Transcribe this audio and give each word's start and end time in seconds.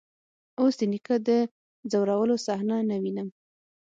اوس 0.59 0.73
د 0.79 0.81
نيکه 0.91 1.15
د 1.27 1.29
ځورولو 1.91 2.35
صحنه 2.45 2.77
نه 2.89 2.95
وينم. 3.01 3.29